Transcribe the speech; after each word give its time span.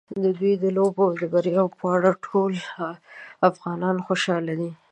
د 0.23 0.25
دوی 0.39 0.53
د 0.63 0.65
لوبو 0.77 1.05
د 1.21 1.23
بریاوو 1.33 1.75
په 1.79 1.85
اړه 1.95 2.11
ټول 2.27 2.53
افغانان 3.49 3.95
خوشاله 4.07 4.53
دي. 4.59 4.71